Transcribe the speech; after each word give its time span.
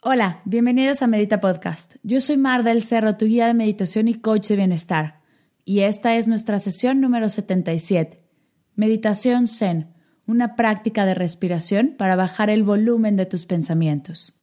Hola, 0.00 0.42
bienvenidos 0.44 1.02
a 1.02 1.08
Medita 1.08 1.40
Podcast. 1.40 1.96
Yo 2.04 2.20
soy 2.20 2.36
Mar 2.36 2.62
del 2.62 2.84
Cerro, 2.84 3.16
tu 3.16 3.26
guía 3.26 3.48
de 3.48 3.54
meditación 3.54 4.06
y 4.06 4.14
coach 4.14 4.46
de 4.46 4.54
bienestar. 4.54 5.22
Y 5.64 5.80
esta 5.80 6.14
es 6.14 6.28
nuestra 6.28 6.60
sesión 6.60 7.00
número 7.00 7.28
77. 7.28 8.22
Meditación 8.76 9.48
Zen, 9.48 9.92
una 10.24 10.54
práctica 10.54 11.04
de 11.04 11.14
respiración 11.14 11.96
para 11.98 12.14
bajar 12.14 12.48
el 12.48 12.62
volumen 12.62 13.16
de 13.16 13.26
tus 13.26 13.44
pensamientos. 13.44 14.40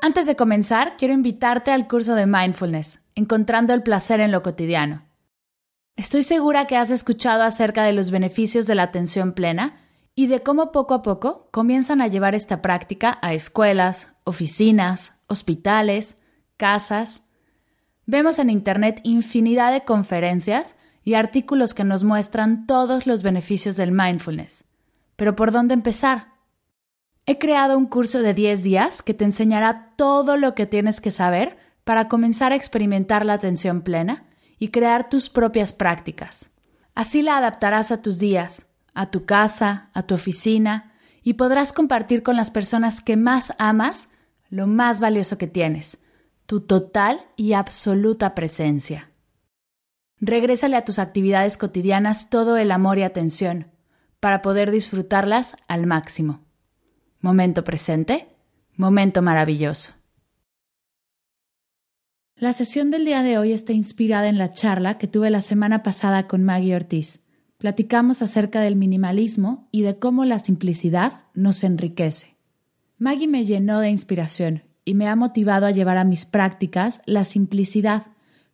Antes 0.00 0.24
de 0.24 0.34
comenzar, 0.34 0.96
quiero 0.96 1.12
invitarte 1.12 1.72
al 1.72 1.86
curso 1.88 2.14
de 2.14 2.24
Mindfulness, 2.24 3.00
Encontrando 3.14 3.74
el 3.74 3.82
placer 3.82 4.20
en 4.20 4.32
lo 4.32 4.42
cotidiano. 4.42 5.11
Estoy 5.96 6.22
segura 6.22 6.66
que 6.66 6.76
has 6.76 6.90
escuchado 6.90 7.42
acerca 7.42 7.84
de 7.84 7.92
los 7.92 8.10
beneficios 8.10 8.66
de 8.66 8.74
la 8.74 8.84
atención 8.84 9.32
plena 9.32 9.76
y 10.14 10.26
de 10.26 10.42
cómo 10.42 10.72
poco 10.72 10.94
a 10.94 11.02
poco 11.02 11.48
comienzan 11.50 12.00
a 12.00 12.06
llevar 12.06 12.34
esta 12.34 12.62
práctica 12.62 13.18
a 13.20 13.34
escuelas, 13.34 14.10
oficinas, 14.24 15.14
hospitales, 15.26 16.16
casas. 16.56 17.22
Vemos 18.06 18.38
en 18.38 18.48
Internet 18.48 19.00
infinidad 19.04 19.70
de 19.70 19.84
conferencias 19.84 20.76
y 21.04 21.14
artículos 21.14 21.74
que 21.74 21.84
nos 21.84 22.04
muestran 22.04 22.66
todos 22.66 23.06
los 23.06 23.22
beneficios 23.22 23.76
del 23.76 23.92
mindfulness. 23.92 24.64
Pero 25.16 25.36
¿por 25.36 25.52
dónde 25.52 25.74
empezar? 25.74 26.28
He 27.26 27.38
creado 27.38 27.76
un 27.76 27.86
curso 27.86 28.20
de 28.20 28.32
10 28.32 28.62
días 28.62 29.02
que 29.02 29.14
te 29.14 29.24
enseñará 29.24 29.92
todo 29.96 30.36
lo 30.36 30.54
que 30.54 30.66
tienes 30.66 31.00
que 31.00 31.10
saber 31.10 31.56
para 31.84 32.08
comenzar 32.08 32.52
a 32.52 32.56
experimentar 32.56 33.26
la 33.26 33.34
atención 33.34 33.82
plena 33.82 34.24
y 34.62 34.68
crear 34.68 35.08
tus 35.08 35.28
propias 35.28 35.72
prácticas. 35.72 36.48
Así 36.94 37.22
la 37.22 37.36
adaptarás 37.36 37.90
a 37.90 38.00
tus 38.00 38.20
días, 38.20 38.68
a 38.94 39.10
tu 39.10 39.24
casa, 39.24 39.90
a 39.92 40.04
tu 40.04 40.14
oficina 40.14 40.92
y 41.24 41.32
podrás 41.32 41.72
compartir 41.72 42.22
con 42.22 42.36
las 42.36 42.52
personas 42.52 43.00
que 43.00 43.16
más 43.16 43.54
amas 43.58 44.10
lo 44.50 44.68
más 44.68 45.00
valioso 45.00 45.36
que 45.36 45.48
tienes, 45.48 45.98
tu 46.46 46.60
total 46.60 47.26
y 47.34 47.54
absoluta 47.54 48.36
presencia. 48.36 49.10
Regrésale 50.20 50.76
a 50.76 50.84
tus 50.84 51.00
actividades 51.00 51.56
cotidianas 51.56 52.30
todo 52.30 52.56
el 52.56 52.70
amor 52.70 52.98
y 52.98 53.02
atención 53.02 53.66
para 54.20 54.42
poder 54.42 54.70
disfrutarlas 54.70 55.56
al 55.66 55.88
máximo. 55.88 56.38
Momento 57.18 57.64
presente, 57.64 58.28
momento 58.76 59.22
maravilloso. 59.22 59.92
La 62.42 62.52
sesión 62.52 62.90
del 62.90 63.04
día 63.04 63.22
de 63.22 63.38
hoy 63.38 63.52
está 63.52 63.72
inspirada 63.72 64.28
en 64.28 64.36
la 64.36 64.50
charla 64.50 64.98
que 64.98 65.06
tuve 65.06 65.30
la 65.30 65.40
semana 65.40 65.84
pasada 65.84 66.26
con 66.26 66.42
Maggie 66.42 66.74
Ortiz. 66.74 67.20
Platicamos 67.56 68.20
acerca 68.20 68.60
del 68.60 68.74
minimalismo 68.74 69.68
y 69.70 69.82
de 69.82 70.00
cómo 70.00 70.24
la 70.24 70.40
simplicidad 70.40 71.20
nos 71.34 71.62
enriquece. 71.62 72.34
Maggie 72.98 73.28
me 73.28 73.44
llenó 73.44 73.78
de 73.78 73.90
inspiración 73.90 74.64
y 74.84 74.94
me 74.94 75.06
ha 75.06 75.14
motivado 75.14 75.66
a 75.66 75.70
llevar 75.70 75.98
a 75.98 76.04
mis 76.04 76.26
prácticas 76.26 77.00
la 77.06 77.22
simplicidad 77.24 78.08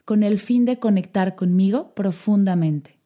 con 0.04 0.22
el 0.22 0.38
fin 0.38 0.66
de 0.66 0.78
conectar 0.78 1.34
conmigo 1.34 1.94
profundamente. 1.94 2.98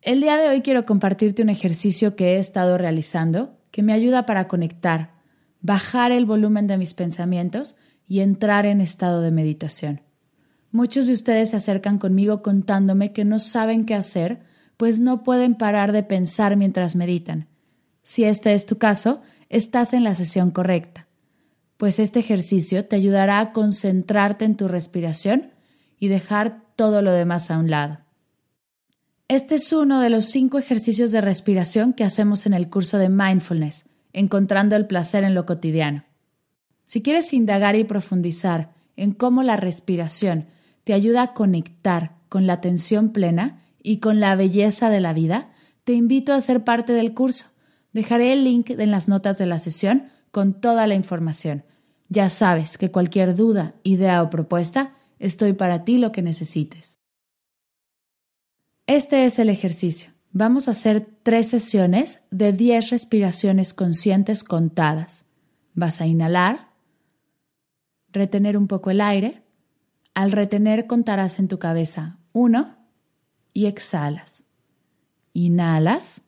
El 0.00 0.22
día 0.22 0.38
de 0.38 0.48
hoy 0.48 0.62
quiero 0.62 0.86
compartirte 0.86 1.42
un 1.42 1.50
ejercicio 1.50 2.16
que 2.16 2.36
he 2.36 2.38
estado 2.38 2.78
realizando 2.78 3.58
que 3.70 3.82
me 3.82 3.92
ayuda 3.92 4.24
para 4.24 4.48
conectar, 4.48 5.16
bajar 5.60 6.12
el 6.12 6.24
volumen 6.24 6.66
de 6.66 6.78
mis 6.78 6.94
pensamientos 6.94 7.76
y 8.06 8.20
entrar 8.20 8.66
en 8.66 8.80
estado 8.80 9.20
de 9.22 9.30
meditación. 9.30 10.02
Muchos 10.70 11.06
de 11.06 11.12
ustedes 11.12 11.50
se 11.50 11.56
acercan 11.56 11.98
conmigo 11.98 12.42
contándome 12.42 13.12
que 13.12 13.24
no 13.24 13.38
saben 13.38 13.86
qué 13.86 13.94
hacer, 13.94 14.40
pues 14.76 15.00
no 15.00 15.22
pueden 15.22 15.54
parar 15.54 15.92
de 15.92 16.02
pensar 16.02 16.56
mientras 16.56 16.96
meditan. 16.96 17.46
Si 18.02 18.24
este 18.24 18.54
es 18.54 18.66
tu 18.66 18.76
caso, 18.76 19.22
estás 19.48 19.94
en 19.94 20.04
la 20.04 20.14
sesión 20.14 20.50
correcta, 20.50 21.06
pues 21.76 21.98
este 21.98 22.20
ejercicio 22.20 22.84
te 22.84 22.96
ayudará 22.96 23.38
a 23.40 23.52
concentrarte 23.52 24.44
en 24.44 24.56
tu 24.56 24.68
respiración 24.68 25.52
y 25.98 26.08
dejar 26.08 26.62
todo 26.76 27.02
lo 27.02 27.12
demás 27.12 27.50
a 27.50 27.58
un 27.58 27.70
lado. 27.70 28.00
Este 29.28 29.54
es 29.54 29.72
uno 29.72 30.00
de 30.00 30.10
los 30.10 30.26
cinco 30.26 30.58
ejercicios 30.58 31.10
de 31.10 31.20
respiración 31.20 31.92
que 31.92 32.04
hacemos 32.04 32.46
en 32.46 32.52
el 32.52 32.68
curso 32.68 32.98
de 32.98 33.08
mindfulness, 33.08 33.86
encontrando 34.12 34.76
el 34.76 34.86
placer 34.86 35.24
en 35.24 35.34
lo 35.34 35.46
cotidiano. 35.46 36.04
Si 36.86 37.02
quieres 37.02 37.32
indagar 37.32 37.76
y 37.76 37.84
profundizar 37.84 38.72
en 38.96 39.12
cómo 39.12 39.42
la 39.42 39.56
respiración 39.56 40.46
te 40.84 40.92
ayuda 40.92 41.22
a 41.22 41.34
conectar 41.34 42.16
con 42.28 42.46
la 42.46 42.54
atención 42.54 43.10
plena 43.10 43.62
y 43.82 43.98
con 43.98 44.20
la 44.20 44.36
belleza 44.36 44.90
de 44.90 45.00
la 45.00 45.12
vida, 45.12 45.50
te 45.84 45.92
invito 45.92 46.32
a 46.32 46.40
ser 46.40 46.64
parte 46.64 46.92
del 46.92 47.14
curso. 47.14 47.46
Dejaré 47.92 48.32
el 48.32 48.44
link 48.44 48.70
en 48.70 48.90
las 48.90 49.08
notas 49.08 49.38
de 49.38 49.46
la 49.46 49.58
sesión 49.58 50.08
con 50.30 50.60
toda 50.60 50.86
la 50.86 50.94
información. 50.94 51.64
Ya 52.08 52.28
sabes 52.28 52.76
que 52.76 52.90
cualquier 52.90 53.34
duda, 53.34 53.74
idea 53.82 54.22
o 54.22 54.30
propuesta, 54.30 54.94
estoy 55.18 55.52
para 55.52 55.84
ti 55.84 55.98
lo 55.98 56.12
que 56.12 56.22
necesites. 56.22 57.00
Este 58.86 59.24
es 59.24 59.38
el 59.38 59.48
ejercicio. 59.48 60.10
Vamos 60.32 60.68
a 60.68 60.72
hacer 60.72 61.06
tres 61.22 61.46
sesiones 61.46 62.20
de 62.30 62.52
10 62.52 62.90
respiraciones 62.90 63.72
conscientes 63.72 64.44
contadas. 64.44 65.26
Vas 65.74 66.00
a 66.00 66.06
inhalar, 66.06 66.73
retener 68.14 68.56
un 68.56 68.66
poco 68.66 68.90
el 68.90 69.02
aire. 69.02 69.42
Al 70.14 70.32
retener 70.32 70.86
contarás 70.86 71.38
en 71.38 71.48
tu 71.48 71.58
cabeza 71.58 72.18
uno 72.32 72.76
y 73.52 73.66
exhalas. 73.66 74.44
Inhalas, 75.34 76.22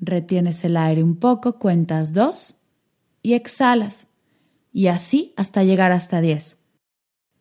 retienes 0.00 0.64
el 0.64 0.76
aire 0.76 1.02
un 1.02 1.16
poco, 1.16 1.58
cuentas 1.58 2.12
dos 2.12 2.60
y 3.22 3.34
exhalas. 3.34 4.08
Y 4.72 4.88
así 4.88 5.32
hasta 5.36 5.64
llegar 5.64 5.92
hasta 5.92 6.20
10. 6.20 6.60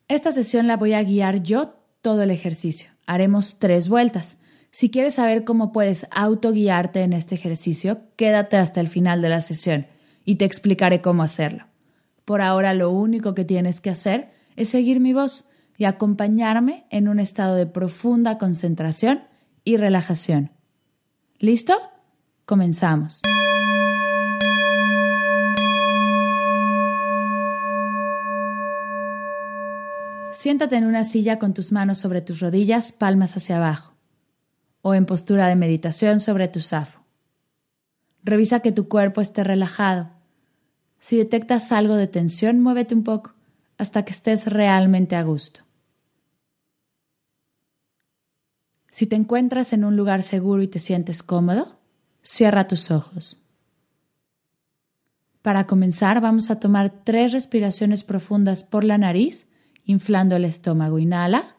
Esta 0.08 0.32
sesión 0.32 0.68
la 0.68 0.78
voy 0.78 0.94
a 0.94 1.04
guiar 1.04 1.42
yo 1.42 1.76
todo 2.02 2.24
el 2.24 2.32
ejercicio. 2.32 2.92
Haremos 3.06 3.60
tres 3.60 3.88
vueltas. 3.88 4.38
Si 4.70 4.92
quieres 4.92 5.16
saber 5.16 5.44
cómo 5.44 5.72
puedes 5.72 6.08
autoguiarte 6.12 7.02
en 7.02 7.14
este 7.14 7.36
ejercicio, 7.36 7.98
quédate 8.16 8.58
hasta 8.58 8.80
el 8.80 8.90
final 8.90 9.22
de 9.22 9.30
la 9.30 9.40
sesión 9.40 9.88
y 10.24 10.36
te 10.36 10.46
explicaré 10.46 11.02
cómo 11.02 11.24
hacerlo. 11.24 11.71
Por 12.26 12.42
ahora 12.42 12.74
lo 12.74 12.92
único 12.92 13.34
que 13.34 13.46
tienes 13.46 13.82
que 13.82 13.90
hacer 13.90 14.32
es 14.56 14.70
seguir 14.70 15.00
mi 15.00 15.14
voz 15.14 15.50
y 15.78 15.86
acompañarme 15.86 16.86
en 16.90 17.08
un 17.08 17.20
estado 17.20 17.56
de 17.56 17.66
profunda 17.66 18.38
concentración 18.38 19.24
y 19.64 19.78
relajación. 19.78 20.52
¿Listo? 21.40 21.76
Comenzamos. 22.46 23.22
Siéntate 30.32 30.76
en 30.76 30.86
una 30.86 31.04
silla 31.04 31.40
con 31.40 31.54
tus 31.54 31.72
manos 31.72 31.98
sobre 31.98 32.22
tus 32.22 32.40
rodillas, 32.40 32.92
palmas 32.92 33.36
hacia 33.38 33.58
abajo 33.58 33.92
o 34.82 34.94
en 34.94 35.06
postura 35.06 35.48
de 35.48 35.56
meditación 35.56 36.20
sobre 36.20 36.48
tu 36.48 36.60
zafo. 36.60 37.02
Revisa 38.24 38.60
que 38.60 38.72
tu 38.72 38.88
cuerpo 38.88 39.22
esté 39.22 39.44
relajado. 39.44 40.10
Si 41.02 41.18
detectas 41.18 41.72
algo 41.72 41.96
de 41.96 42.06
tensión, 42.06 42.60
muévete 42.60 42.94
un 42.94 43.04
poco 43.04 43.34
hasta 43.80 44.06
que 44.06 44.12
estés 44.12 44.46
realmente 44.46 45.16
a 45.16 45.24
gusto. 45.24 45.62
Si 48.92 49.08
te 49.08 49.16
encuentras 49.16 49.74
en 49.74 49.84
un 49.84 49.98
lugar 49.98 50.22
seguro 50.22 50.62
y 50.62 50.68
te 50.68 50.78
sientes 50.78 51.24
cómodo, 51.24 51.80
cierra 52.22 52.68
tus 52.68 52.92
ojos. 52.92 53.44
Para 55.42 55.66
comenzar, 55.66 56.22
vamos 56.22 56.52
a 56.52 56.60
tomar 56.60 57.04
tres 57.04 57.32
respiraciones 57.32 58.04
profundas 58.04 58.64
por 58.64 58.84
la 58.84 59.00
nariz, 59.00 59.48
inflando 59.86 60.36
el 60.36 60.46
estómago. 60.46 61.00
Inhala. 61.00 61.56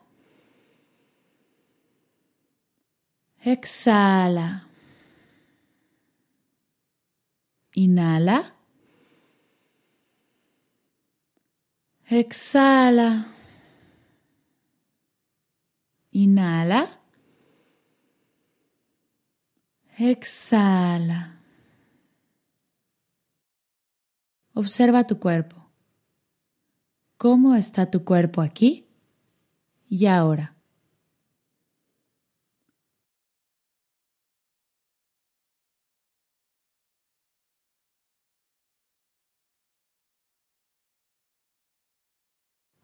Exhala. 3.41 4.69
Inhala. 7.75 8.55
Exhala. 12.13 13.25
Inhala. 16.11 17.01
Exhala. 19.97 21.41
Observa 24.53 25.07
tu 25.07 25.19
cuerpo. 25.19 25.71
¿Cómo 27.17 27.55
está 27.55 27.91
tu 27.91 28.05
cuerpo 28.05 28.43
aquí 28.43 28.87
y 29.89 30.05
ahora? 30.05 30.52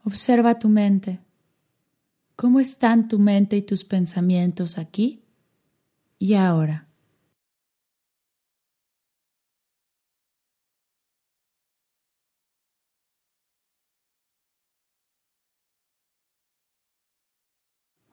Observa 0.08 0.58
tu 0.58 0.70
mente. 0.70 1.20
¿Cómo 2.34 2.60
están 2.60 3.08
tu 3.08 3.18
mente 3.18 3.58
y 3.58 3.62
tus 3.62 3.84
pensamientos 3.84 4.78
aquí 4.78 5.22
y 6.18 6.32
ahora? 6.32 6.88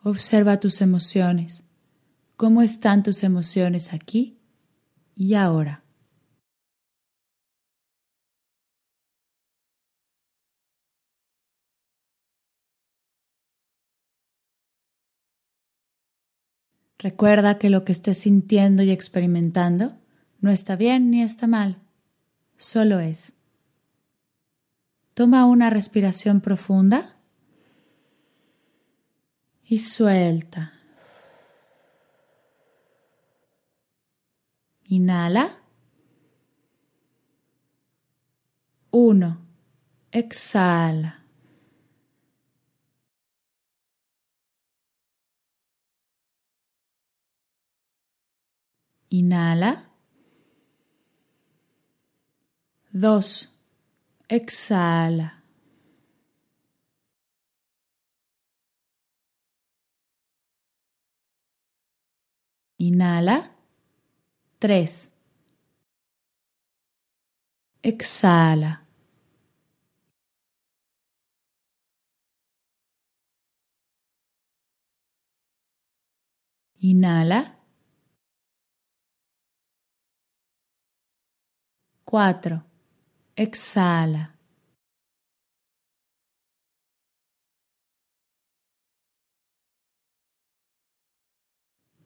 Observa 0.04 0.60
tus 0.60 0.82
emociones. 0.82 1.64
¿Cómo 2.36 2.62
están 2.62 3.04
tus 3.04 3.24
emociones 3.24 3.94
aquí 3.94 4.38
y 5.16 5.36
ahora? 5.36 5.85
Recuerda 17.06 17.60
que 17.60 17.70
lo 17.70 17.86
que 17.86 17.92
estés 17.92 18.18
sintiendo 18.18 18.82
y 18.82 18.90
experimentando 18.90 19.96
no 20.40 20.50
está 20.50 20.76
bien 20.76 21.12
ni 21.12 21.22
está 21.22 21.46
mal, 21.46 21.78
solo 22.58 23.00
es. 23.00 23.36
Toma 25.14 25.46
una 25.46 25.70
respiración 25.70 26.42
profunda 26.42 27.18
y 29.64 29.78
suelta. 29.78 30.74
Inhala. 34.86 35.60
Uno. 38.90 39.46
Exhala. 40.12 41.25
Inhala. 49.20 49.72
Dos. 52.92 53.30
Exhala. 54.28 55.44
Inhala. 62.78 63.38
Tres. 64.60 65.12
Exhala. 67.82 68.82
Inhala. 76.82 77.55
Cuatro. 82.16 82.64
Exhala. 83.36 84.34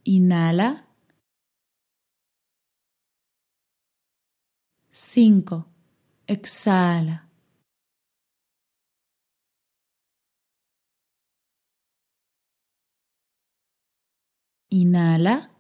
Inhala. 0.06 0.84
Cinco. 4.90 5.68
Exhala. 6.26 7.30
Inhala. 14.72 15.59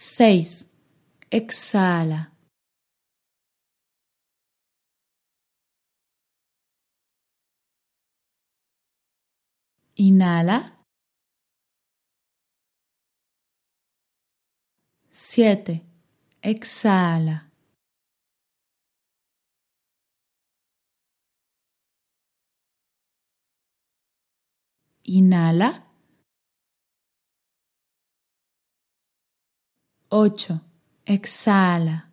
Seis. 0.00 0.70
Exhala. 1.28 2.30
Inhala. 9.96 10.76
Siete. 15.10 15.82
Exhala. 16.42 17.50
Inhala. 25.06 25.87
Ocho. 30.10 30.60
Exhala. 31.04 32.10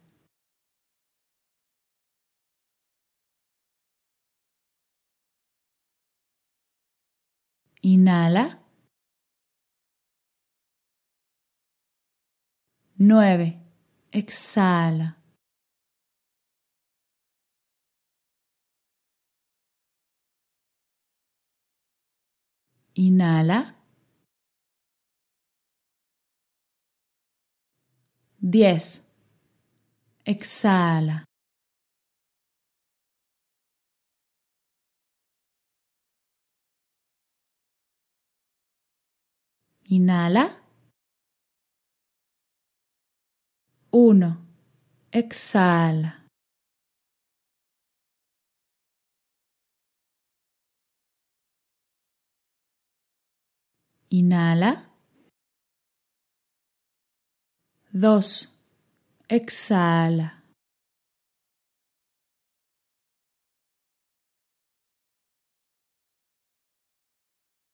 Inhala. 7.81 8.59
Nueve. 12.97 13.59
Exhala. 14.11 15.15
Inhala. 22.95 23.75
Diez. 28.47 29.01
Exhala. 30.23 31.25
Inhala. 39.89 40.45
Uno. 43.91 44.37
Exhala. 45.11 46.25
Inhala. 54.09 54.94
Dos. 57.97 58.53
Exhala. 59.29 60.43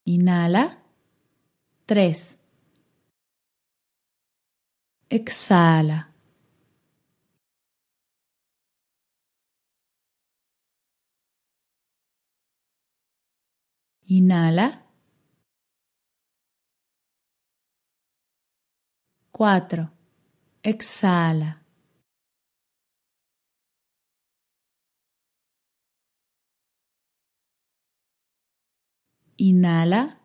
Inhala. 0.04 0.78
Tres. 1.86 2.38
Exhala. 5.10 6.12
Inhala. 14.06 14.86
Cuatro. 19.32 20.01
Exhala. 20.64 21.60
Inhala. 29.38 30.18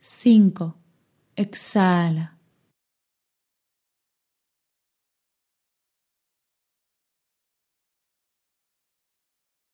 Cinco. 0.00 0.74
Exhala. 1.34 2.38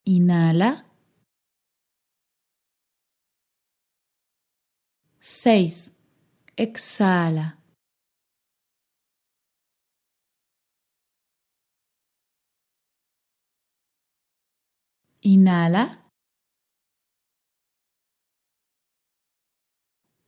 Inhala. 0.06 0.84
6. 5.20 5.93
Exhala. 6.56 7.56
Inhala. 15.22 15.98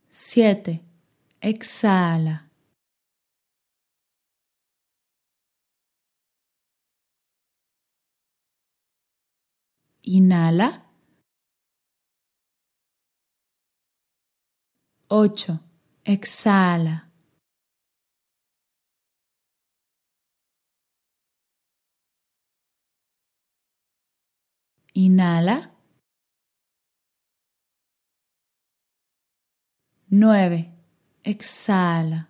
7. 0.09 0.81
Exhala. 1.39 2.41
Inhala. 10.03 10.81
8. 15.09 15.59
Exhala. 16.07 17.03
Inhala. 24.95 25.69
9. 30.09 30.71
Exhala. 31.23 32.27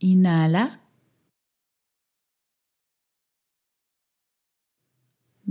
Inhala. 0.00 0.80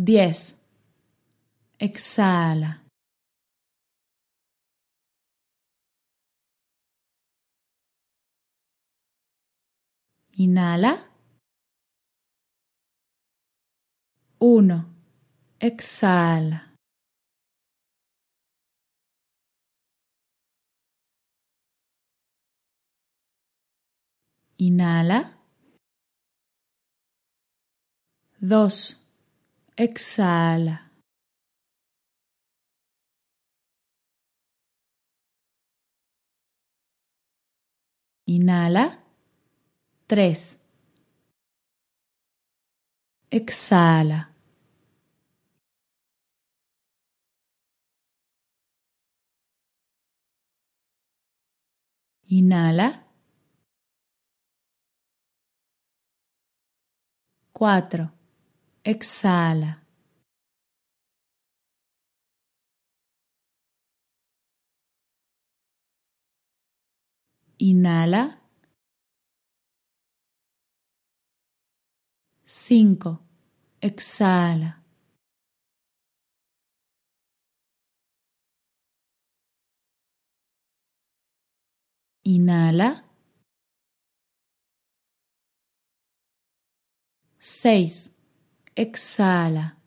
10. 0.02 0.56
Exhala. 1.78 2.82
Inhala. 10.38 10.98
1. 14.40 14.86
Exhala. 15.60 16.64
Inhala. 24.58 25.34
2. 28.40 29.09
Exhala. 29.80 30.92
Inhala. 38.28 39.00
3. 40.08 40.60
Exhala. 43.32 44.28
Inhala. 52.28 53.04
4. 57.54 58.19
Exhala. 58.94 59.72
Inhala. 67.60 68.24
5. 72.46 73.20
Exhala. 73.80 74.82
Inhala. 82.24 83.04
6. 87.40 88.19
Exhala. 88.76 89.80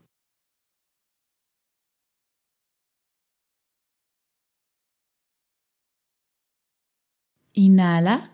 Inhala. 7.55 8.31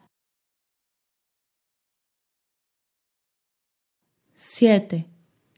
7. 4.35 5.05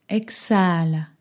Exhala. 0.09 1.16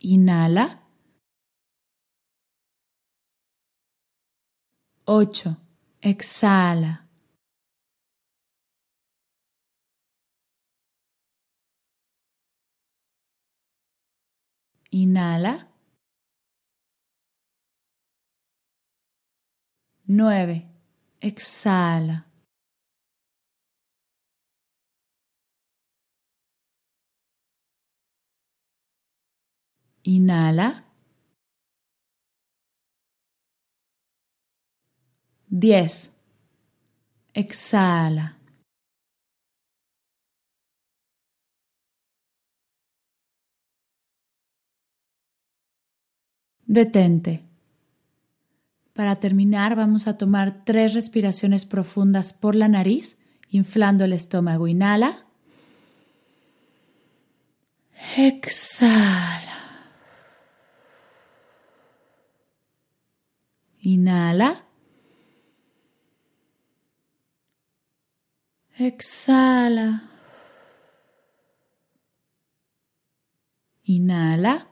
Inhala. 0.00 0.80
8. 5.06 5.69
Exhala. 6.02 7.06
Inhala. 14.92 15.68
9. 20.08 20.66
Exhala. 21.20 22.24
Inhala. 30.04 30.89
10. 35.50 36.12
Exhala. 37.34 38.36
Detente. 46.66 47.42
Para 48.94 49.16
terminar, 49.16 49.74
vamos 49.74 50.06
a 50.06 50.16
tomar 50.16 50.64
tres 50.64 50.94
respiraciones 50.94 51.66
profundas 51.66 52.32
por 52.32 52.54
la 52.54 52.68
nariz, 52.68 53.18
inflando 53.50 54.04
el 54.04 54.12
estómago. 54.12 54.68
Inhala. 54.68 55.26
Exhala. 58.16 59.40
Inhala. 63.80 64.69
Exhala. 68.80 70.08
Inhala. 73.84 74.68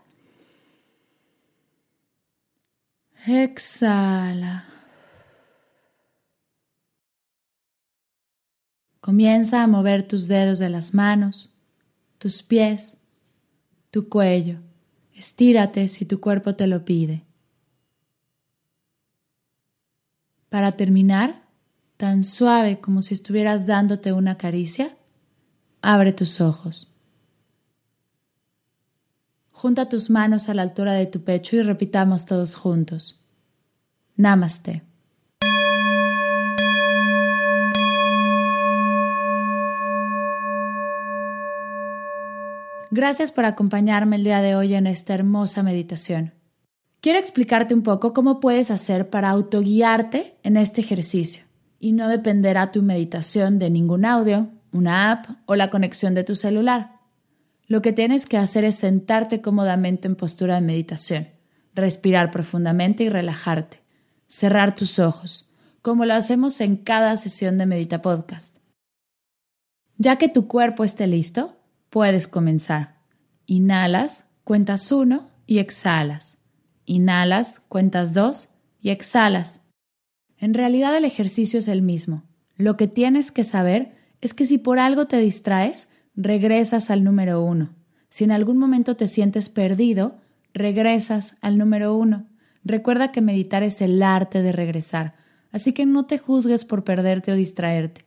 Exhala. 3.26 4.64
Comienza 9.00 9.62
a 9.62 9.66
mover 9.66 10.08
tus 10.08 10.26
dedos 10.26 10.58
de 10.58 10.70
las 10.70 10.94
manos, 10.94 11.52
tus 12.16 12.42
pies, 12.42 12.96
tu 13.90 14.08
cuello. 14.08 14.60
Estírate 15.14 15.86
si 15.88 16.06
tu 16.06 16.18
cuerpo 16.18 16.54
te 16.54 16.66
lo 16.66 16.82
pide. 16.86 17.26
Para 20.48 20.72
terminar, 20.72 21.47
tan 21.98 22.22
suave 22.22 22.80
como 22.80 23.02
si 23.02 23.12
estuvieras 23.12 23.66
dándote 23.66 24.12
una 24.12 24.38
caricia, 24.38 24.96
abre 25.82 26.12
tus 26.12 26.40
ojos. 26.40 26.94
Junta 29.50 29.88
tus 29.88 30.08
manos 30.08 30.48
a 30.48 30.54
la 30.54 30.62
altura 30.62 30.92
de 30.92 31.06
tu 31.06 31.24
pecho 31.24 31.56
y 31.56 31.62
repitamos 31.62 32.24
todos 32.24 32.54
juntos. 32.54 33.26
Namaste. 34.14 34.84
Gracias 42.92 43.32
por 43.32 43.44
acompañarme 43.44 44.16
el 44.16 44.24
día 44.24 44.40
de 44.40 44.54
hoy 44.54 44.74
en 44.74 44.86
esta 44.86 45.14
hermosa 45.14 45.64
meditación. 45.64 46.32
Quiero 47.00 47.18
explicarte 47.18 47.74
un 47.74 47.82
poco 47.82 48.14
cómo 48.14 48.38
puedes 48.38 48.70
hacer 48.70 49.10
para 49.10 49.30
autoguiarte 49.30 50.36
en 50.44 50.56
este 50.56 50.80
ejercicio. 50.80 51.47
Y 51.78 51.92
no 51.92 52.08
dependerá 52.08 52.70
tu 52.70 52.82
meditación 52.82 53.58
de 53.58 53.70
ningún 53.70 54.04
audio, 54.04 54.48
una 54.72 55.10
app 55.12 55.26
o 55.46 55.54
la 55.54 55.70
conexión 55.70 56.14
de 56.14 56.24
tu 56.24 56.34
celular. 56.34 56.98
Lo 57.66 57.82
que 57.82 57.92
tienes 57.92 58.26
que 58.26 58.36
hacer 58.36 58.64
es 58.64 58.76
sentarte 58.76 59.40
cómodamente 59.40 60.08
en 60.08 60.16
postura 60.16 60.56
de 60.56 60.62
meditación, 60.62 61.28
respirar 61.74 62.30
profundamente 62.30 63.04
y 63.04 63.08
relajarte, 63.08 63.82
cerrar 64.26 64.74
tus 64.74 64.98
ojos, 64.98 65.52
como 65.82 66.04
lo 66.04 66.14
hacemos 66.14 66.60
en 66.60 66.76
cada 66.76 67.16
sesión 67.16 67.58
de 67.58 67.66
Medita 67.66 68.02
Podcast. 68.02 68.56
Ya 69.96 70.16
que 70.16 70.28
tu 70.28 70.48
cuerpo 70.48 70.84
esté 70.84 71.06
listo, 71.06 71.56
puedes 71.90 72.28
comenzar. 72.28 72.98
Inhalas, 73.46 74.26
cuentas 74.44 74.90
uno 74.92 75.28
y 75.46 75.58
exhalas. 75.58 76.38
Inhalas, 76.84 77.60
cuentas 77.68 78.14
dos 78.14 78.48
y 78.80 78.90
exhalas. 78.90 79.62
En 80.38 80.54
realidad 80.54 80.96
el 80.96 81.04
ejercicio 81.04 81.58
es 81.58 81.68
el 81.68 81.82
mismo. 81.82 82.22
Lo 82.56 82.76
que 82.76 82.86
tienes 82.86 83.32
que 83.32 83.44
saber 83.44 83.92
es 84.20 84.34
que 84.34 84.46
si 84.46 84.58
por 84.58 84.78
algo 84.78 85.06
te 85.06 85.18
distraes, 85.18 85.90
regresas 86.16 86.90
al 86.90 87.04
número 87.04 87.42
uno. 87.42 87.70
Si 88.08 88.24
en 88.24 88.32
algún 88.32 88.58
momento 88.58 88.96
te 88.96 89.06
sientes 89.06 89.48
perdido, 89.48 90.16
regresas 90.54 91.36
al 91.40 91.58
número 91.58 91.96
uno. 91.96 92.26
Recuerda 92.64 93.12
que 93.12 93.20
meditar 93.20 93.62
es 93.62 93.80
el 93.80 94.02
arte 94.02 94.42
de 94.42 94.52
regresar, 94.52 95.14
así 95.52 95.72
que 95.72 95.86
no 95.86 96.06
te 96.06 96.18
juzgues 96.18 96.64
por 96.64 96.84
perderte 96.84 97.32
o 97.32 97.36
distraerte. 97.36 98.04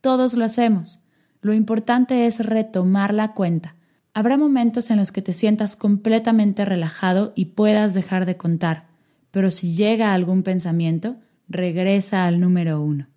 Todos 0.00 0.34
lo 0.34 0.44
hacemos. 0.44 1.00
Lo 1.42 1.54
importante 1.54 2.26
es 2.26 2.44
retomar 2.44 3.14
la 3.14 3.34
cuenta. 3.34 3.74
Habrá 4.12 4.36
momentos 4.36 4.90
en 4.90 4.98
los 4.98 5.12
que 5.12 5.22
te 5.22 5.32
sientas 5.32 5.76
completamente 5.76 6.64
relajado 6.64 7.32
y 7.36 7.46
puedas 7.46 7.94
dejar 7.94 8.26
de 8.26 8.36
contar, 8.36 8.88
pero 9.30 9.50
si 9.50 9.74
llega 9.74 10.12
algún 10.12 10.42
pensamiento, 10.42 11.16
regresa 11.50 12.26
al 12.26 12.40
número 12.40 12.80
uno. 12.80 13.08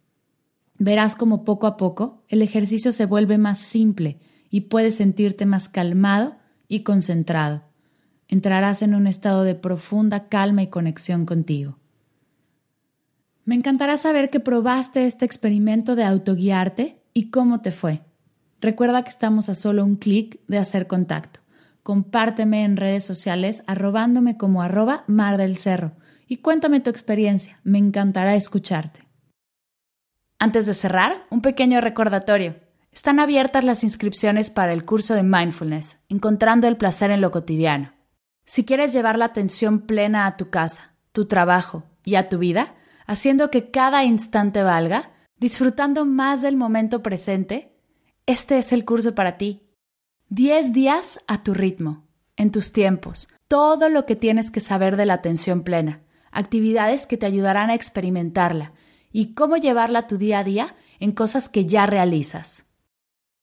Verás 0.78 1.16
como 1.16 1.46
poco 1.46 1.68
a 1.68 1.78
poco 1.78 2.24
el 2.28 2.42
ejercicio 2.42 2.92
se 2.92 3.06
vuelve 3.06 3.38
más 3.38 3.60
simple 3.60 4.20
y 4.50 4.62
puedes 4.62 4.96
sentirte 4.96 5.46
más 5.46 5.70
calmado 5.70 6.36
y 6.68 6.82
concentrado. 6.82 7.64
Entrarás 8.28 8.82
en 8.82 8.96
un 8.96 9.06
estado 9.06 9.44
de 9.44 9.54
profunda 9.56 10.28
calma 10.28 10.64
y 10.64 10.68
conexión 10.68 11.26
contigo. 11.26 11.78
Me 13.46 13.56
encantará 13.56 13.98
saber 13.98 14.30
que 14.30 14.40
probaste 14.40 15.06
este 15.06 15.26
experimento 15.26 15.96
de 15.96 16.04
autoguiarte 16.04 17.04
y 17.14 17.30
cómo 17.30 17.62
te 17.62 17.72
fue. 17.72 18.02
Recuerda 18.62 19.04
que 19.04 19.10
estamos 19.10 19.50
a 19.50 19.56
solo 19.56 19.86
un 19.86 19.98
clic 19.98 20.40
de 20.48 20.58
hacer 20.58 20.88
contacto. 20.88 21.42
Compárteme 21.84 22.64
en 22.64 22.78
redes 22.78 23.04
sociales 23.04 23.62
arrobándome 23.68 24.38
como 24.38 24.64
arroba 24.64 25.04
Mar 25.08 25.38
del 25.38 25.58
Cerro 25.58 25.92
y 26.34 26.38
cuéntame 26.38 26.80
tu 26.80 26.90
experiencia. 26.90 27.60
Me 27.64 27.78
encantará 27.78 28.34
escucharte. 28.34 29.08
Antes 30.40 30.66
de 30.66 30.74
cerrar, 30.74 31.28
un 31.30 31.44
pequeño 31.44 31.80
recordatorio. 31.80 32.56
Están 32.92 33.20
abiertas 33.20 33.64
las 33.64 33.84
inscripciones 33.84 34.50
para 34.50 34.74
el 34.74 34.84
curso 34.84 35.14
de 35.14 35.22
mindfulness, 35.22 36.00
encontrando 36.10 36.68
el 36.68 36.76
placer 36.76 37.12
en 37.12 37.22
lo 37.22 37.30
cotidiano. 37.30 37.94
Si 38.46 38.66
quieres 38.66 38.94
llevar 38.94 39.20
la 39.20 39.26
atención 39.26 39.82
plena 39.82 40.26
a 40.26 40.36
tu 40.36 40.50
casa, 40.50 40.96
tu 41.12 41.28
trabajo 41.28 41.84
y 42.04 42.16
a 42.16 42.30
tu 42.30 42.40
vida, 42.40 42.74
haciendo 43.06 43.52
que 43.52 43.70
cada 43.70 44.04
instante 44.04 44.64
valga, 44.64 45.12
disfrutando 45.38 46.04
más 46.04 46.42
del 46.42 46.56
momento 46.56 47.04
presente, 47.04 47.78
este 48.26 48.58
es 48.58 48.74
el 48.74 48.86
curso 48.86 49.14
para 49.14 49.38
ti. 49.38 49.70
Diez 50.30 50.74
días 50.74 51.20
a 51.28 51.44
tu 51.44 51.54
ritmo, 51.54 52.08
en 52.38 52.50
tus 52.50 52.74
tiempos, 52.74 53.30
todo 53.48 53.88
lo 53.90 54.08
que 54.08 54.16
tienes 54.16 54.50
que 54.50 54.62
saber 54.62 54.98
de 54.98 55.06
la 55.06 55.14
atención 55.14 55.62
plena, 55.62 56.02
actividades 56.34 57.08
que 57.08 57.18
te 57.18 57.26
ayudarán 57.26 57.70
a 57.70 57.76
experimentarla 57.76 58.74
y 59.12 59.34
cómo 59.34 59.58
llevarla 59.58 60.00
a 60.00 60.08
tu 60.08 60.18
día 60.18 60.40
a 60.40 60.44
día 60.44 60.76
en 61.00 61.12
cosas 61.12 61.48
que 61.48 61.66
ya 61.66 61.86
realizas. 61.86 62.66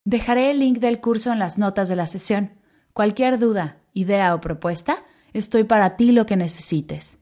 Dejaré 0.04 0.50
el 0.50 0.58
link 0.58 0.78
del 0.78 1.00
curso 1.00 1.32
en 1.32 1.38
las 1.38 1.58
notas 1.58 1.88
de 1.88 1.96
la 1.96 2.06
sesión. 2.06 2.52
Cualquier 2.92 3.38
duda, 3.38 3.78
idea 3.92 4.34
o 4.34 4.40
propuesta, 4.40 5.04
estoy 5.32 5.64
para 5.64 5.96
ti 5.96 6.12
lo 6.12 6.26
que 6.26 6.36
necesites. 6.36 7.18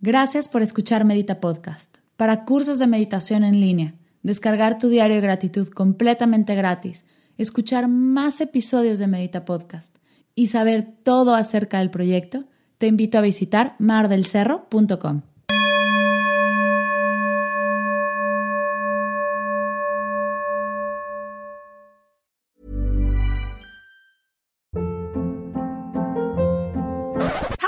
Gracias 0.00 0.48
por 0.48 0.62
escuchar 0.62 1.04
Medita 1.04 1.40
Podcast. 1.40 1.98
Para 2.16 2.44
cursos 2.44 2.78
de 2.78 2.86
meditación 2.86 3.44
en 3.44 3.60
línea, 3.60 3.94
descargar 4.22 4.78
tu 4.78 4.88
diario 4.88 5.16
de 5.16 5.22
gratitud 5.22 5.68
completamente 5.68 6.54
gratis, 6.54 7.04
escuchar 7.36 7.88
más 7.88 8.40
episodios 8.40 8.98
de 8.98 9.06
Medita 9.06 9.44
Podcast 9.44 9.96
y 10.34 10.46
saber 10.46 10.86
todo 11.02 11.34
acerca 11.34 11.80
del 11.80 11.90
proyecto, 11.90 12.44
te 12.78 12.86
invito 12.86 13.18
a 13.18 13.22
visitar 13.22 13.76
mardelcerro.com. 13.78 15.22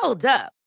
Hold 0.01 0.25
up. 0.25 0.58